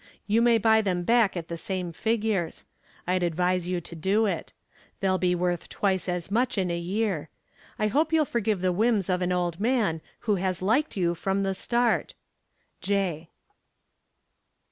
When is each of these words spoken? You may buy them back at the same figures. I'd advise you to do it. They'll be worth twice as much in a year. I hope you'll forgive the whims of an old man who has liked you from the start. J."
You 0.25 0.41
may 0.41 0.57
buy 0.57 0.81
them 0.81 1.03
back 1.03 1.37
at 1.37 1.47
the 1.47 1.57
same 1.57 1.91
figures. 1.91 2.65
I'd 3.05 3.21
advise 3.21 3.67
you 3.67 3.79
to 3.81 3.95
do 3.95 4.25
it. 4.25 4.51
They'll 4.99 5.19
be 5.19 5.35
worth 5.35 5.69
twice 5.69 6.09
as 6.09 6.31
much 6.31 6.57
in 6.57 6.71
a 6.71 6.77
year. 6.79 7.29
I 7.77 7.85
hope 7.85 8.11
you'll 8.11 8.25
forgive 8.25 8.61
the 8.61 8.73
whims 8.73 9.09
of 9.11 9.21
an 9.21 9.31
old 9.31 9.59
man 9.59 10.01
who 10.21 10.37
has 10.37 10.59
liked 10.63 10.97
you 10.97 11.13
from 11.13 11.43
the 11.43 11.53
start. 11.53 12.15
J." 12.81 13.29